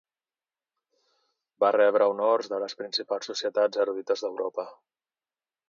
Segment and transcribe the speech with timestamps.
[1.65, 4.69] Va rebre honors de les principals societats erudites d'Europa.